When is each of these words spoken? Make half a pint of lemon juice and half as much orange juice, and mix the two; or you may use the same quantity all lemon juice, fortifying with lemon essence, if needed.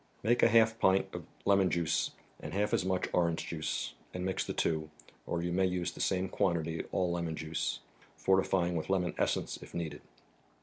Make 0.23 0.41
half 0.41 0.71
a 0.71 0.75
pint 0.79 1.09
of 1.13 1.25
lemon 1.45 1.69
juice 1.69 2.09
and 2.39 2.55
half 2.55 2.73
as 2.73 2.83
much 2.83 3.07
orange 3.13 3.45
juice, 3.45 3.93
and 4.15 4.25
mix 4.25 4.43
the 4.43 4.51
two; 4.51 4.89
or 5.27 5.43
you 5.43 5.51
may 5.51 5.67
use 5.67 5.91
the 5.91 6.01
same 6.01 6.27
quantity 6.27 6.83
all 6.91 7.11
lemon 7.11 7.35
juice, 7.35 7.81
fortifying 8.17 8.75
with 8.75 8.89
lemon 8.89 9.13
essence, 9.19 9.59
if 9.61 9.75
needed. 9.75 10.01